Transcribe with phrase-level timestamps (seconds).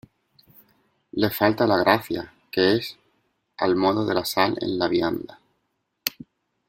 [1.23, 2.97] les falta la gracia, que es
[3.67, 5.39] al modo de la sal en la vianda.